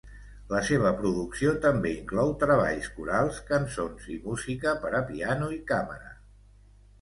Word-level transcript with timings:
La 0.51 0.59
seva 0.67 0.91
producció 1.01 1.51
també 1.65 1.91
inclou 1.97 2.31
treballs 2.45 2.87
corals, 2.95 3.37
cançons 3.51 4.09
i 4.17 4.19
música 4.25 4.75
per 4.87 4.93
a 5.03 5.05
piano 5.11 5.51
i 5.59 5.61
càmera. 5.73 6.11